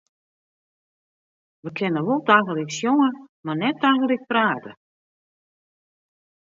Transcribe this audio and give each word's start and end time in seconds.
Wy 1.63 1.69
kinne 1.77 2.01
wol 2.07 2.21
tagelyk 2.27 2.71
sjonge, 2.77 3.09
mar 3.45 3.55
net 3.57 3.77
tagelyk 3.81 4.23
prate. 4.29 4.71